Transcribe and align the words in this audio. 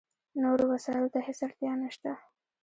نورو 0.41 0.63
وسایلو 0.73 1.13
ته 1.13 1.19
هېڅ 1.27 1.39
اړتیا 1.47 1.73
نشته. 1.83 2.11